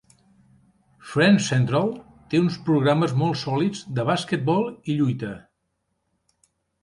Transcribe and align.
Friends' 1.09 1.49
Central 1.51 1.91
té 2.31 2.39
uns 2.45 2.55
programes 2.69 3.13
molt 3.23 3.39
sòlids 3.41 3.83
de 3.99 4.05
basquetbol 4.07 4.65
i 4.71 4.95
lluita. 5.03 5.33